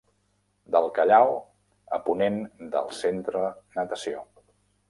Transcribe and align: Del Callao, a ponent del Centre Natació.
Del 0.75 0.87
Callao, 0.95 1.35
a 1.97 2.01
ponent 2.09 2.41
del 2.77 2.91
Centre 3.03 3.47
Natació. 3.79 4.29